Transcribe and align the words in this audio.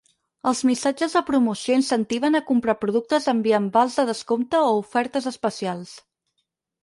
Els 0.51 0.59
missatges 0.67 1.11
de 1.17 1.21
promoció 1.25 1.75
incentiven 1.79 2.37
a 2.39 2.41
comprar 2.47 2.75
productes 2.85 3.29
enviant 3.35 3.67
vals 3.75 3.97
de 4.01 4.05
descompte 4.13 4.61
o 4.69 4.71
ofertes 4.79 5.27
especials. 5.33 5.93